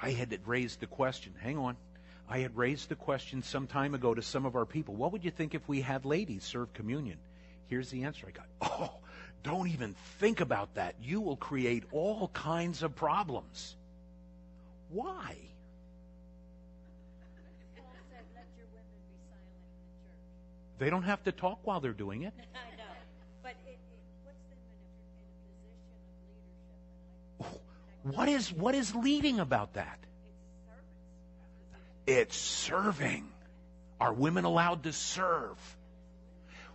[0.00, 1.76] I had raised the question, hang on.
[2.28, 4.94] I had raised the question some time ago to some of our people.
[4.94, 7.18] What would you think if we had ladies serve communion?
[7.74, 8.46] Here's the answer I got.
[8.60, 8.92] Oh,
[9.42, 10.94] don't even think about that.
[11.02, 13.74] You will create all kinds of problems.
[14.90, 15.34] Why?
[18.12, 20.78] Said, let your women be silent in the church.
[20.78, 22.32] They don't have to talk while they're doing it.
[22.54, 22.84] I know,
[23.42, 23.78] but it, it
[24.24, 26.54] puts them in a, in a position
[27.42, 28.16] of leadership.
[28.16, 29.98] What is what is leading about that?
[32.06, 32.20] it's.
[32.20, 33.26] It's serving.
[34.00, 35.58] Are women allowed to serve?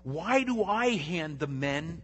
[0.04, 2.02] Why do I hand the men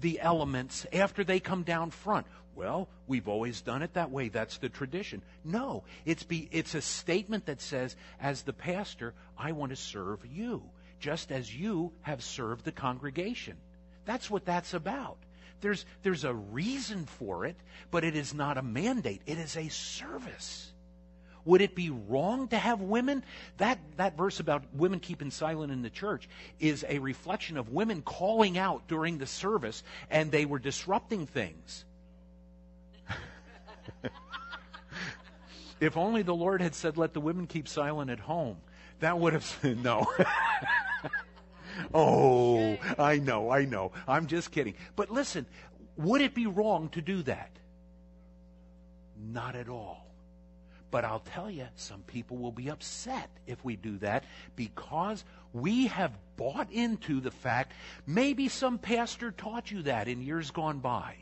[0.00, 2.26] the elements after they come down front?
[2.54, 4.28] Well, we've always done it that way.
[4.28, 5.22] That's the tradition.
[5.44, 10.26] No, it's be it's a statement that says as the pastor, I want to serve
[10.26, 10.62] you
[10.98, 13.56] just as you have served the congregation.
[14.04, 15.18] That's what that's about.
[15.60, 17.56] There's there's a reason for it,
[17.90, 19.22] but it is not a mandate.
[19.26, 20.72] It is a service.
[21.44, 23.24] Would it be wrong to have women?
[23.58, 26.28] That, that verse about women keeping silent in the church
[26.60, 31.84] is a reflection of women calling out during the service and they were disrupting things.
[35.80, 38.58] if only the Lord had said, let the women keep silent at home,
[39.00, 40.06] that would have, no.
[41.94, 43.92] oh, I know, I know.
[44.06, 44.74] I'm just kidding.
[44.96, 45.46] But listen,
[45.96, 47.50] would it be wrong to do that?
[49.16, 50.07] Not at all.
[50.90, 54.24] But I'll tell you, some people will be upset if we do that
[54.56, 55.22] because
[55.52, 57.72] we have bought into the fact
[58.06, 61.16] maybe some pastor taught you that in years gone by.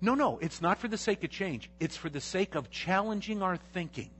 [0.00, 1.70] No, no, it's not for the sake of change.
[1.78, 4.10] It's for the sake of challenging our thinking.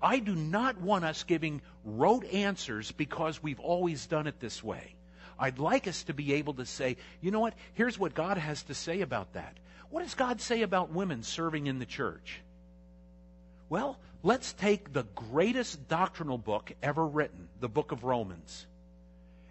[0.00, 4.94] I do not want us giving rote answers because we've always done it this way.
[5.38, 7.54] I'd like us to be able to say, you know what?
[7.74, 9.56] Here's what God has to say about that.
[9.90, 12.40] What does God say about women serving in the church?
[13.68, 18.66] Well, let's take the greatest doctrinal book ever written, the book of Romans.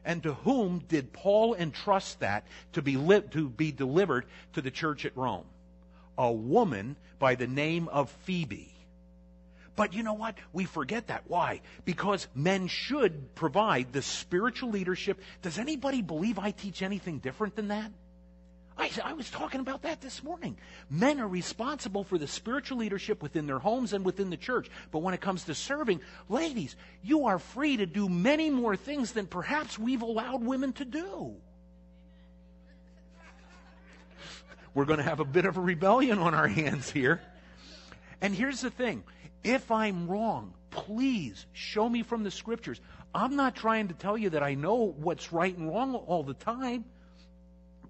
[0.06, 4.72] And to whom did Paul entrust that to be, li- to be delivered to the
[4.72, 5.46] church at Rome?
[6.18, 8.74] A woman by the name of Phoebe.
[9.76, 10.36] But you know what?
[10.52, 11.24] We forget that.
[11.28, 11.62] Why?
[11.86, 15.22] Because men should provide the spiritual leadership.
[15.42, 17.92] Does anybody believe I teach anything different than that?
[18.80, 20.58] I, I, was talking about that this morning.
[20.90, 24.70] Men are responsible for the spiritual leadership within their homes and within the church.
[24.92, 26.00] But when it comes to serving,
[26.30, 30.86] ladies, you are free to do many more things than perhaps we've allowed women to
[30.86, 31.36] do.
[34.74, 37.22] We're going to have a bit of a rebellion on our hands here.
[38.22, 39.04] And here's the thing
[39.44, 42.80] if I'm wrong, please show me from the scriptures.
[43.14, 46.34] I'm not trying to tell you that I know what's right and wrong all the
[46.34, 46.86] time.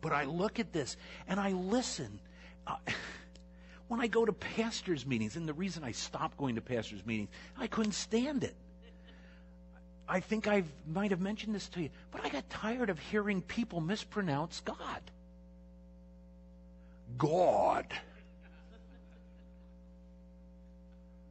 [0.01, 0.97] But I look at this
[1.27, 2.19] and I listen.
[2.65, 2.75] Uh,
[3.87, 7.29] when I go to pastors' meetings, and the reason I stopped going to pastors' meetings,
[7.57, 8.55] I couldn't stand it.
[10.07, 13.41] I think I might have mentioned this to you, but I got tired of hearing
[13.41, 15.01] people mispronounce God.
[17.17, 17.85] God.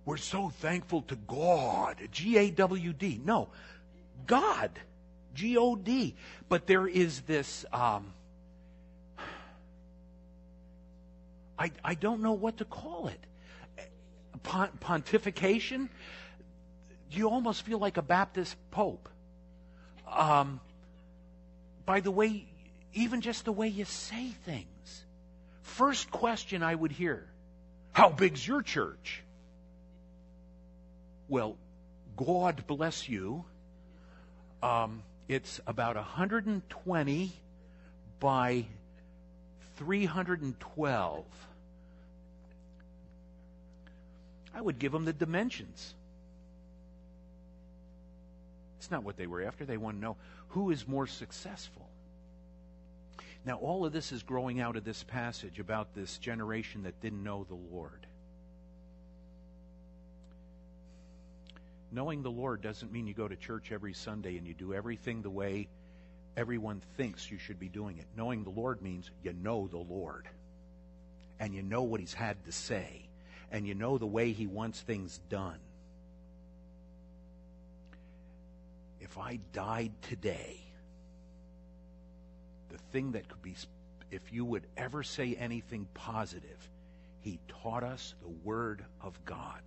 [0.05, 1.97] We're so thankful to God.
[2.13, 3.21] G A W D.
[3.25, 3.49] No,
[4.27, 4.71] God.
[5.35, 6.15] G O D.
[6.49, 7.65] But there is this.
[7.73, 8.13] Um,
[11.59, 13.21] I, I don't know what to call it.
[14.43, 15.89] Pont- pontification?
[17.11, 19.09] You almost feel like a Baptist pope.
[20.07, 20.61] Um,
[21.85, 22.47] by the way,
[22.93, 25.05] even just the way you say things.
[25.63, 27.27] First question I would hear
[27.93, 29.23] How big's your church?
[31.29, 31.57] Well,
[32.17, 33.45] God bless you.
[34.63, 37.33] Um, it's about 120
[38.19, 38.65] by
[39.77, 41.25] 312.
[44.59, 45.95] I would give them the dimensions.
[48.79, 49.65] It's not what they were after.
[49.65, 50.17] They want to know
[50.49, 51.89] who is more successful.
[53.45, 57.23] Now, all of this is growing out of this passage about this generation that didn't
[57.23, 58.05] know the Lord.
[61.93, 65.23] Knowing the Lord doesn't mean you go to church every Sunday and you do everything
[65.23, 65.69] the way
[66.37, 68.07] everyone thinks you should be doing it.
[68.17, 70.27] Knowing the Lord means you know the Lord.
[71.39, 73.08] And you know what He's had to say.
[73.51, 75.59] And you know the way He wants things done.
[79.01, 80.61] If I died today,
[82.69, 83.55] the thing that could be,
[84.11, 86.69] if you would ever say anything positive,
[87.21, 89.63] He taught us the Word of God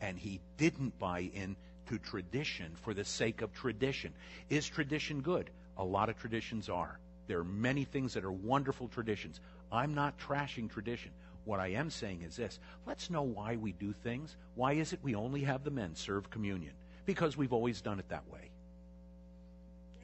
[0.00, 4.12] and he didn't buy into tradition for the sake of tradition.
[4.48, 5.50] Is tradition good?
[5.76, 6.98] A lot of traditions are.
[7.26, 9.40] There are many things that are wonderful traditions.
[9.70, 11.10] I'm not trashing tradition.
[11.48, 14.36] What I am saying is this let's know why we do things.
[14.54, 16.74] Why is it we only have the men serve communion?
[17.06, 18.50] Because we've always done it that way.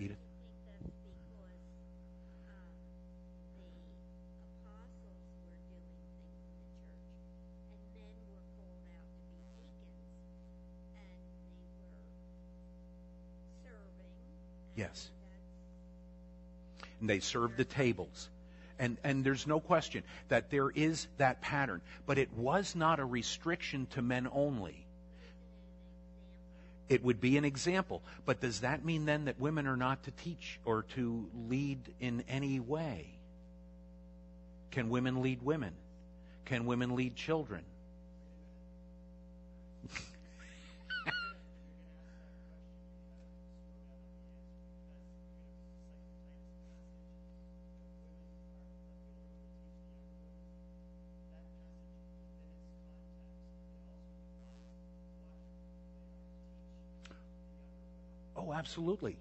[0.01, 0.17] Edith?
[0.17, 1.53] I think that's because
[2.49, 2.65] um,
[4.33, 6.17] the apostles were doing things in
[7.45, 10.17] the church, and men were called out to be deacons,
[10.81, 11.37] and they were
[13.69, 14.17] serving.
[14.17, 15.13] and Yes.
[17.01, 18.33] And they served the tables.
[18.79, 21.81] And, and there's no question that there is that pattern.
[22.07, 24.85] But it was not a restriction to men only.
[26.89, 28.03] It would be an example.
[28.27, 32.25] But does that mean then that women are not to teach or to lead in
[32.29, 33.07] any way?
[34.71, 35.73] Can women lead women?
[36.45, 37.65] Can women lead children?
[58.65, 59.19] Absolutely.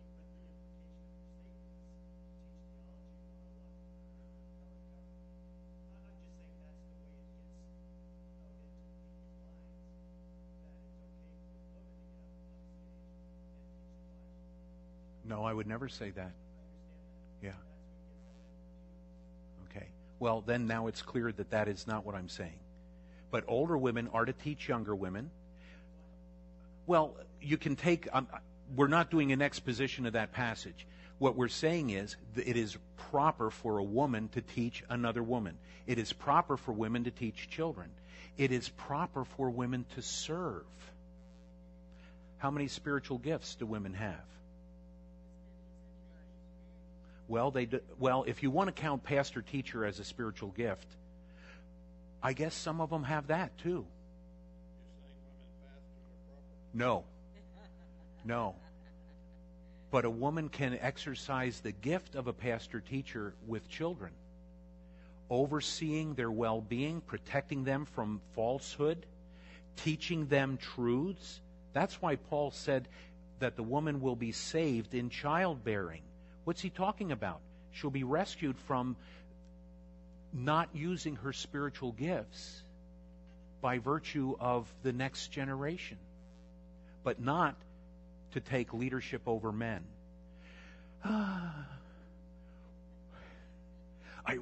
[15.25, 16.31] No, I would never say that.
[17.41, 17.51] Yeah.
[19.69, 19.87] Okay.
[20.19, 22.59] Well, then now it's clear that that is not what I'm saying.
[23.29, 25.31] But older women are to teach younger women.
[26.87, 28.07] Well, you can take.
[28.13, 28.27] Um,
[28.75, 30.85] we're not doing an exposition of that passage.
[31.19, 32.77] What we're saying is that it is
[33.11, 35.57] proper for a woman to teach another woman.
[35.85, 37.89] It is proper for women to teach children.
[38.37, 40.63] It is proper for women to serve.
[42.39, 44.25] How many spiritual gifts do women have?
[47.27, 50.87] Well, they do, well, if you want to count pastor teacher as a spiritual gift,
[52.21, 53.85] I guess some of them have that too.
[54.95, 56.73] You're saying women pastors are proper?
[56.73, 57.03] No.
[58.25, 58.55] No.
[59.91, 64.11] But a woman can exercise the gift of a pastor teacher with children,
[65.29, 69.05] overseeing their well being, protecting them from falsehood,
[69.75, 71.41] teaching them truths.
[71.73, 72.87] That's why Paul said
[73.39, 76.01] that the woman will be saved in childbearing.
[76.43, 77.41] What's he talking about?
[77.71, 78.95] She'll be rescued from
[80.33, 82.63] not using her spiritual gifts
[83.61, 85.97] by virtue of the next generation,
[87.03, 87.55] but not
[88.33, 89.83] to take leadership over men.
[91.05, 91.49] I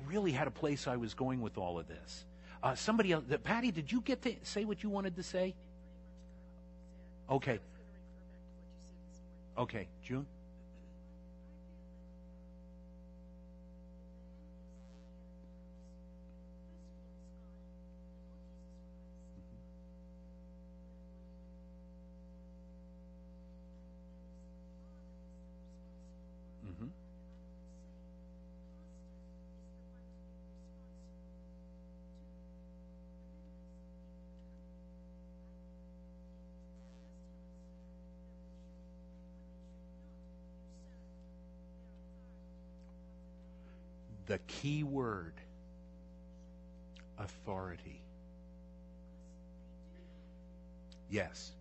[0.08, 2.26] really had a place I was going with all of this.
[2.62, 5.56] Uh, somebody else, Patty, did you get to say what you wanted to say?
[7.30, 7.60] Okay.
[9.58, 10.26] Okay, June?
[44.62, 45.34] Key word
[47.18, 48.00] authority.
[51.10, 51.52] Yes.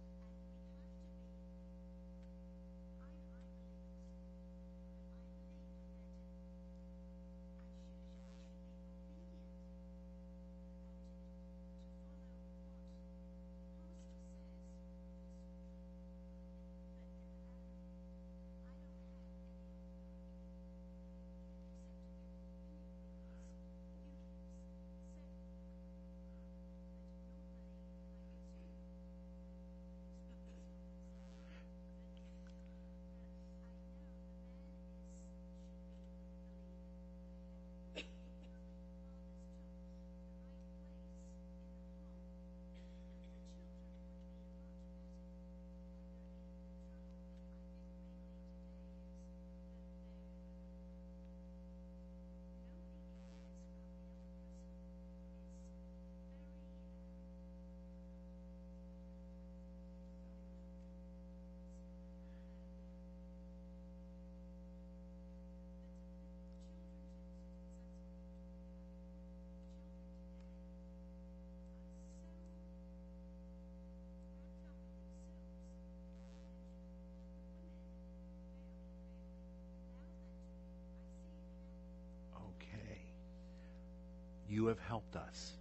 [84.51, 85.53] You have helped us.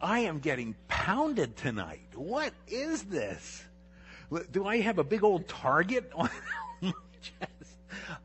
[0.00, 2.00] I am getting pounded tonight.
[2.14, 3.64] What is this?
[4.50, 6.30] Do I have a big old target on
[6.80, 7.76] my chest?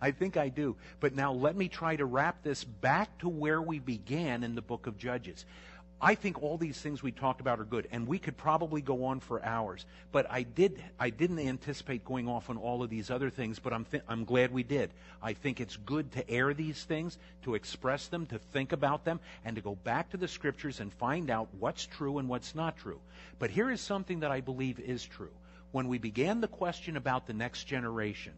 [0.02, 0.78] I think I do.
[1.02, 4.62] But now let me try to wrap this back to where we began in the
[4.62, 5.46] book of Judges.
[6.02, 9.06] I think all these things we talked about are good, and we could probably go
[9.06, 9.86] on for hours.
[10.12, 13.60] But I did, I didn't anticipate going off on all of these other things.
[13.60, 14.92] But I'm, th- I'm glad we did.
[15.22, 19.22] I think it's good to air these things, to express them, to think about them,
[19.46, 22.76] and to go back to the scriptures and find out what's true and what's not
[22.76, 23.00] true.
[23.40, 25.32] But here is something that I believe is true.
[25.72, 28.34] When we began the question about the next generation,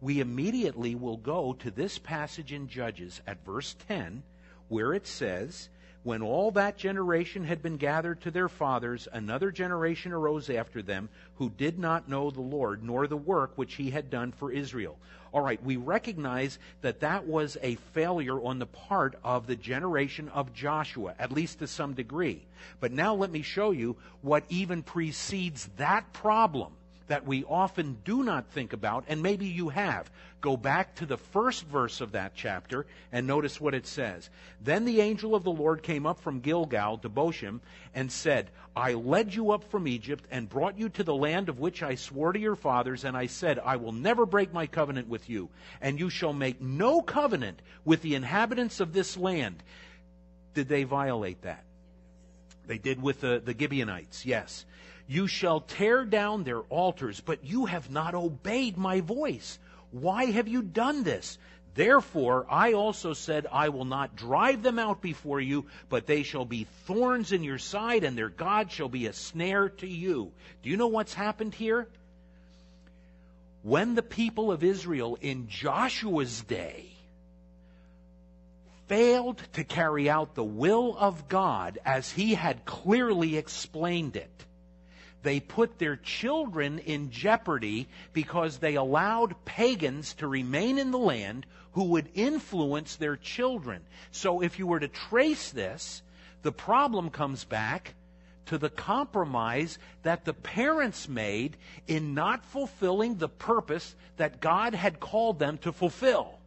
[0.00, 4.22] we immediately will go to this passage in Judges at verse 10,
[4.68, 5.68] where it says,
[6.06, 11.08] When all that generation had been gathered to their fathers, another generation arose after them
[11.34, 15.00] who did not know the Lord, nor the work which he had done for Israel.
[15.32, 20.28] All right, we recognize that that was a failure on the part of the generation
[20.28, 22.46] of Joshua, at least to some degree.
[22.78, 26.70] But now let me show you what even precedes that problem
[27.08, 30.10] that we often do not think about, and maybe you have.
[30.40, 34.28] Go back to the first verse of that chapter and notice what it says.
[34.60, 37.60] Then the angel of the Lord came up from Gilgal to Bochim
[37.94, 41.58] and said, I led you up from Egypt and brought you to the land of
[41.58, 45.08] which I swore to your fathers, and I said, I will never break my covenant
[45.08, 45.48] with you,
[45.80, 49.62] and you shall make no covenant with the inhabitants of this land.
[50.54, 51.64] Did they violate that?
[52.66, 54.66] They did with the, the Gibeonites, yes.
[55.08, 59.58] You shall tear down their altars, but you have not obeyed my voice.
[59.90, 61.38] Why have you done this?
[61.74, 66.46] Therefore, I also said, I will not drive them out before you, but they shall
[66.46, 70.32] be thorns in your side, and their God shall be a snare to you.
[70.62, 71.86] Do you know what's happened here?
[73.62, 76.86] When the people of Israel in Joshua's day
[78.88, 84.46] failed to carry out the will of God as he had clearly explained it,
[85.22, 91.46] they put their children in jeopardy because they allowed pagans to remain in the land
[91.72, 93.82] who would influence their children.
[94.10, 96.02] So if you were to trace this,
[96.42, 97.94] the problem comes back
[98.46, 101.56] to the compromise that the parents made
[101.86, 106.38] in not fulfilling the purpose that God had called them to fulfill.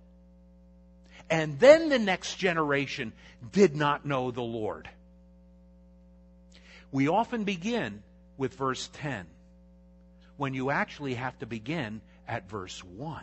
[1.30, 3.14] And then the next generation
[3.52, 4.90] did not know the Lord.
[6.92, 8.02] We often begin
[8.40, 9.28] with verse 10
[10.38, 13.22] when you actually have to begin at verse 1.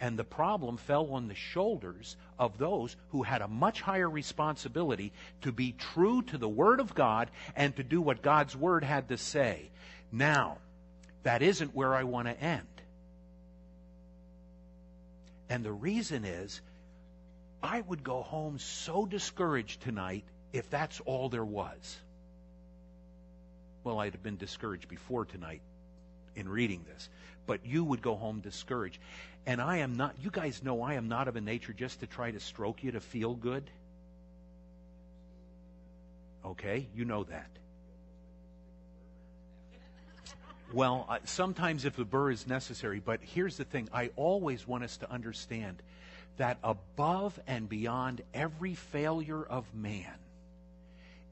[0.00, 5.12] And the problem fell on the shoulders of those who had a much higher responsibility
[5.42, 9.08] to be true to the Word of God and to do what God's Word had
[9.08, 9.70] to say.
[10.10, 10.58] Now,
[11.24, 12.66] that isn't where I want to end.
[15.48, 16.60] And the reason is,
[17.62, 21.98] I would go home so discouraged tonight if that's all there was.
[23.84, 25.62] Well, I'd have been discouraged before tonight
[26.36, 27.08] in reading this,
[27.46, 28.98] but you would go home discouraged.
[29.46, 32.06] And I am not, you guys know I am not of a nature just to
[32.06, 33.68] try to stroke you to feel good.
[36.44, 37.50] Okay, you know that.
[40.72, 44.84] Well, uh, sometimes if a burr is necessary, but here's the thing I always want
[44.84, 45.82] us to understand
[46.38, 50.14] that above and beyond every failure of man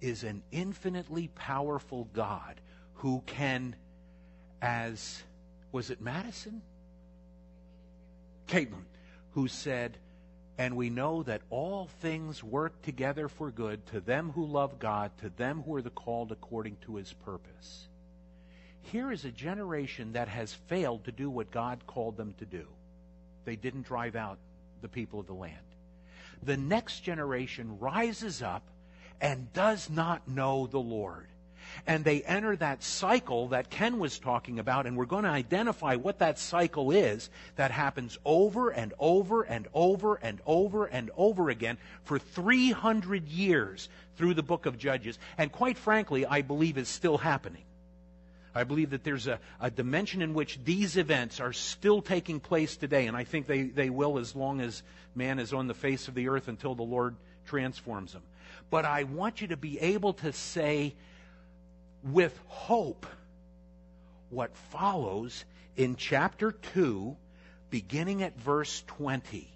[0.00, 2.60] is an infinitely powerful God
[2.94, 3.76] who can,
[4.60, 5.22] as,
[5.72, 6.62] was it Madison?
[8.48, 8.84] Caitlin,
[9.32, 9.96] who said,
[10.58, 15.10] and we know that all things work together for good to them who love God,
[15.18, 17.88] to them who are the called according to his purpose.
[18.82, 22.66] Here is a generation that has failed to do what God called them to do.
[23.44, 24.38] They didn't drive out
[24.82, 25.56] the people of the land.
[26.42, 28.62] The next generation rises up
[29.20, 31.26] and does not know the Lord.
[31.86, 35.96] And they enter that cycle that Ken was talking about, and we're going to identify
[35.96, 41.48] what that cycle is that happens over and over and over and over and over
[41.48, 45.18] again for 300 years through the book of Judges.
[45.38, 47.62] And quite frankly, I believe is still happening.
[48.54, 52.76] I believe that there's a, a, dimension in which these events are still taking place
[52.76, 54.82] today, and I think they, they will as long as
[55.14, 57.14] man is on the face of the earth until the Lord
[57.46, 58.22] transforms them.
[58.70, 60.94] But I want you to be able to say
[62.02, 63.06] with hope
[64.30, 65.44] what follows
[65.76, 67.16] in chapter 2,
[67.68, 69.52] beginning at verse 20.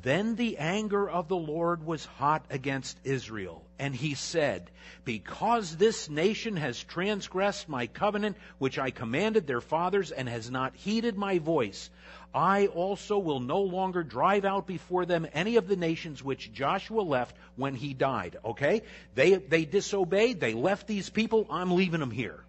[0.00, 4.70] Then the anger of the Lord was hot against Israel, and he said,
[5.04, 10.76] Because this nation has transgressed my covenant, which I commanded their fathers, and has not
[10.76, 11.90] heeded my voice,
[12.32, 17.00] I also will no longer drive out before them any of the nations which Joshua
[17.00, 18.36] left when he died.
[18.44, 18.82] Okay?
[19.16, 22.44] They, they disobeyed, they left these people, I'm leaving them here.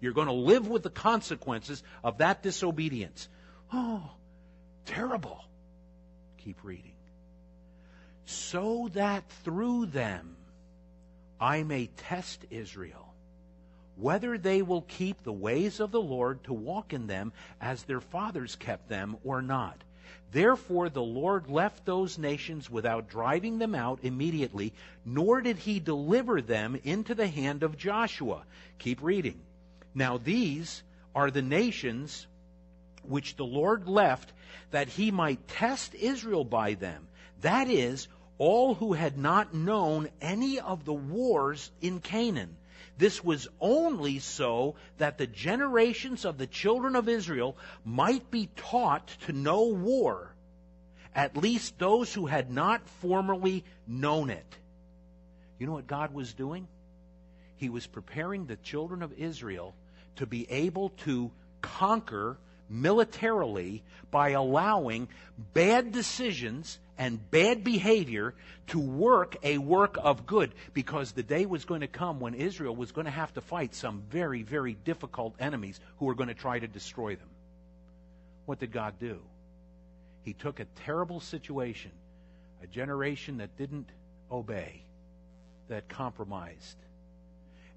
[0.00, 3.28] You're going to live with the consequences of that disobedience.
[3.72, 4.08] Oh,
[4.86, 5.44] terrible.
[6.44, 6.92] Keep reading.
[8.24, 10.36] So that through them
[11.40, 13.14] I may test Israel,
[13.96, 18.00] whether they will keep the ways of the Lord to walk in them as their
[18.00, 19.82] fathers kept them or not.
[20.32, 24.72] Therefore the Lord left those nations without driving them out immediately,
[25.04, 28.44] nor did he deliver them into the hand of Joshua.
[28.78, 29.40] Keep reading.
[29.94, 30.82] Now these
[31.14, 32.26] are the nations
[33.04, 34.32] which the Lord left
[34.70, 37.06] that he might test Israel by them.
[37.42, 38.08] That is,
[38.38, 42.56] all who had not known any of the wars in Canaan.
[42.96, 49.08] This was only so that the generations of the children of Israel might be taught
[49.26, 50.34] to know war,
[51.14, 54.56] at least those who had not formerly known it.
[55.58, 56.68] You know what God was doing?
[57.56, 59.74] He was preparing the children of Israel
[60.16, 61.30] to be able to
[61.62, 62.36] conquer
[62.68, 65.08] militarily by allowing
[65.52, 68.34] bad decisions and bad behavior
[68.68, 72.74] to work a work of good because the day was going to come when Israel
[72.74, 76.34] was going to have to fight some very, very difficult enemies who were going to
[76.34, 77.28] try to destroy them.
[78.46, 79.20] What did God do?
[80.22, 81.90] He took a terrible situation,
[82.62, 83.88] a generation that didn't
[84.30, 84.82] obey,
[85.68, 86.76] that compromised,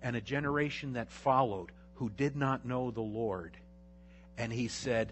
[0.02, 3.58] and a generation that followed who did not know the Lord.
[4.38, 5.12] And he said,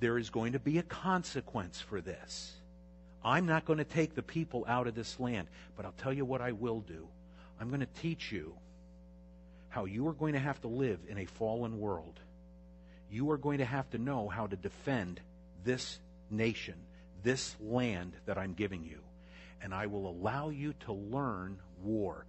[0.00, 2.57] There is going to be a consequence for this.
[3.24, 6.24] I'm not going to take the people out of this land, but I'll tell you
[6.24, 7.08] what I will do.
[7.60, 8.54] I'm going to teach you
[9.68, 12.20] how you are going to have to live in a fallen world.
[13.10, 15.20] You are going to have to know how to defend
[15.64, 15.98] this
[16.30, 16.74] nation,
[17.22, 19.00] this land that I'm giving you.
[19.60, 22.26] And I will allow you to learn war.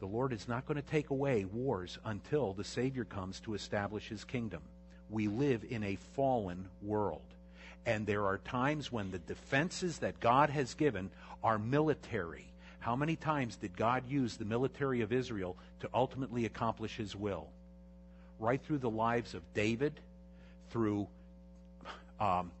[0.00, 4.08] The Lord is not going to take away wars until the Savior comes to establish
[4.08, 4.62] his kingdom.
[5.08, 7.31] We live in a fallen world.
[7.84, 11.10] And there are times when the defenses that God has given
[11.42, 12.46] are military.
[12.78, 17.48] How many times did God use the military of Israel to ultimately accomplish his will?
[18.38, 19.92] Right through the lives of David,
[20.70, 21.08] through
[22.20, 22.52] um,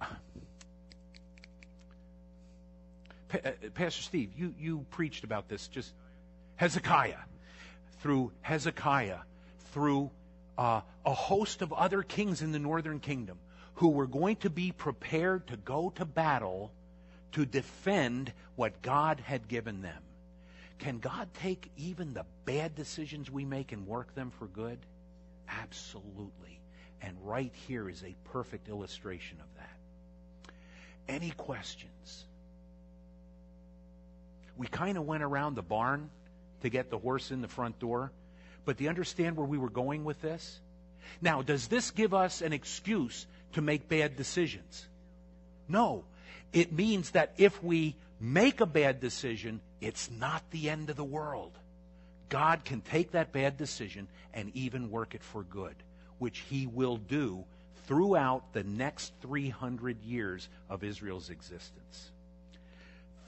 [0.00, 0.06] uh,
[3.74, 5.92] Pastor Steve, you, you preached about this just
[6.56, 7.18] Hezekiah,
[8.00, 9.18] through Hezekiah,
[9.72, 10.10] through
[10.58, 13.38] uh, a host of other kings in the northern kingdom
[13.80, 16.70] who were going to be prepared to go to battle
[17.32, 20.02] to defend what God had given them.
[20.80, 24.78] Can God take even the bad decisions we make and work them for good?
[25.48, 26.60] Absolutely.
[27.00, 30.52] And right here is a perfect illustration of that.
[31.08, 32.26] Any questions?
[34.58, 36.10] We kind of went around the barn
[36.60, 38.12] to get the horse in the front door.
[38.66, 40.60] But do you understand where we were going with this?
[41.22, 44.86] Now, does this give us an excuse to make bad decisions?
[45.68, 46.04] No.
[46.52, 51.04] It means that if we make a bad decision, it's not the end of the
[51.04, 51.52] world.
[52.28, 55.74] God can take that bad decision and even work it for good,
[56.18, 57.44] which He will do
[57.86, 62.10] throughout the next 300 years of Israel's existence.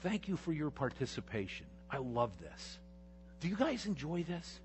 [0.01, 1.65] Thank you for your participation.
[1.89, 2.79] I love this.
[3.39, 4.59] Do you guys enjoy this?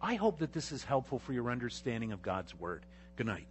[0.00, 2.84] I hope that this is helpful for your understanding of God's Word.
[3.16, 3.46] Good night.